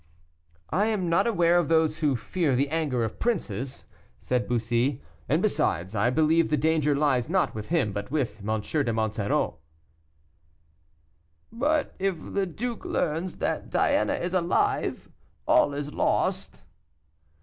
[0.71, 3.85] "I am not aware of those who fear the anger of princes,"
[4.17, 8.61] said Bussy; "and, besides, I believe the danger lies not with him, but with M.
[8.61, 9.59] de Monsoreau."
[11.51, 15.11] "But if the duke learns that Diana is alive,
[15.47, 16.65] all is lost."